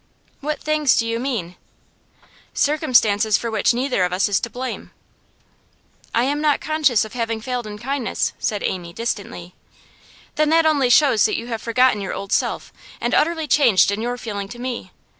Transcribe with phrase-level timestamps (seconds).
[0.39, 1.57] 'What "things" do you mean?'
[2.55, 4.89] 'Circumstances for which neither of us is to blame.'
[6.15, 9.53] 'I am not conscious of having failed in kindness,' said Amy, distantly.
[10.37, 14.01] 'Then that only shows that you have forgotten your old self, and utterly changed in
[14.01, 14.91] your feeling to me.